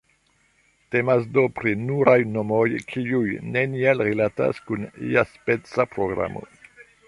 [0.95, 2.63] Temas do pri nuraj nomoj,
[2.93, 6.47] kiuj neniel rilatas kun iaspeca programo.